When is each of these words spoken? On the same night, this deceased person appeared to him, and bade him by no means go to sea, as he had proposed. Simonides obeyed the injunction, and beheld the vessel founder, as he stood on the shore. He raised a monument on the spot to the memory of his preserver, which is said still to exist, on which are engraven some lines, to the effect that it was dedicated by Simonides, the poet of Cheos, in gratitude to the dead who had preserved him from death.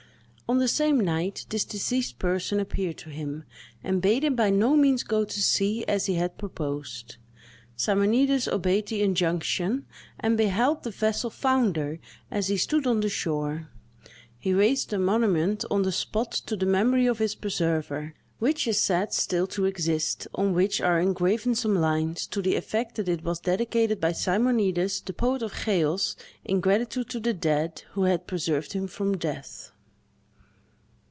On 0.51 0.57
the 0.57 0.67
same 0.67 0.99
night, 0.99 1.45
this 1.47 1.63
deceased 1.63 2.19
person 2.19 2.59
appeared 2.59 2.97
to 2.97 3.09
him, 3.09 3.45
and 3.85 4.01
bade 4.01 4.25
him 4.25 4.35
by 4.35 4.49
no 4.49 4.75
means 4.75 5.01
go 5.01 5.23
to 5.23 5.41
sea, 5.41 5.85
as 5.87 6.07
he 6.07 6.15
had 6.15 6.37
proposed. 6.37 7.15
Simonides 7.77 8.49
obeyed 8.49 8.87
the 8.87 9.01
injunction, 9.01 9.85
and 10.19 10.35
beheld 10.35 10.83
the 10.83 10.91
vessel 10.91 11.29
founder, 11.29 12.01
as 12.29 12.47
he 12.49 12.57
stood 12.57 12.85
on 12.85 12.99
the 12.99 13.07
shore. 13.07 13.69
He 14.37 14.53
raised 14.53 14.91
a 14.91 14.99
monument 14.99 15.63
on 15.71 15.83
the 15.83 15.91
spot 15.93 16.33
to 16.47 16.57
the 16.57 16.65
memory 16.65 17.05
of 17.05 17.19
his 17.19 17.33
preserver, 17.33 18.13
which 18.39 18.67
is 18.67 18.77
said 18.77 19.13
still 19.13 19.47
to 19.55 19.63
exist, 19.63 20.27
on 20.35 20.51
which 20.53 20.81
are 20.81 20.99
engraven 20.99 21.55
some 21.55 21.75
lines, 21.75 22.27
to 22.27 22.41
the 22.41 22.57
effect 22.57 22.95
that 22.95 23.07
it 23.07 23.23
was 23.23 23.39
dedicated 23.39 24.01
by 24.01 24.11
Simonides, 24.11 24.99
the 24.99 25.13
poet 25.13 25.43
of 25.43 25.53
Cheos, 25.63 26.17
in 26.43 26.59
gratitude 26.59 27.09
to 27.11 27.21
the 27.21 27.33
dead 27.33 27.83
who 27.93 28.03
had 28.03 28.27
preserved 28.27 28.73
him 28.73 28.87
from 28.87 29.15
death. 29.15 29.71